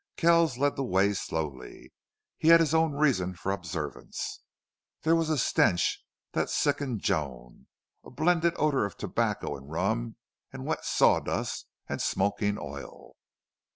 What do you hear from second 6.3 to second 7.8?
that sickened Joan